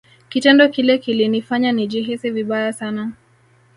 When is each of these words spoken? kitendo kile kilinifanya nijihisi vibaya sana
kitendo 0.29 0.69
kile 0.69 0.97
kilinifanya 0.97 1.71
nijihisi 1.71 2.29
vibaya 2.31 2.73
sana 2.73 3.11